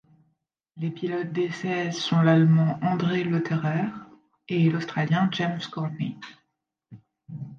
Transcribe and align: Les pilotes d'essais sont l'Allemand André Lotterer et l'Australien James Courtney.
Les 0.77 0.89
pilotes 0.89 1.31
d'essais 1.31 1.91
sont 1.91 2.23
l'Allemand 2.23 2.79
André 2.81 3.23
Lotterer 3.23 3.83
et 4.47 4.67
l'Australien 4.67 5.29
James 5.31 5.59
Courtney. 5.71 6.17